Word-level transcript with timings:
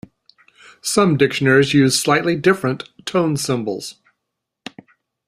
Some 0.81 1.15
dictionaries 1.15 1.75
use 1.75 2.01
slightly 2.01 2.35
different 2.35 2.89
tone 3.05 3.37
symbols. 3.37 3.99